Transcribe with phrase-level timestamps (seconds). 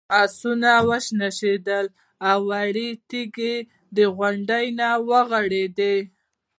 [0.21, 1.85] آسونه وشڼېدل
[2.29, 3.55] او وړې تیږې
[3.95, 5.95] د غونډۍ نه ورغړېدې.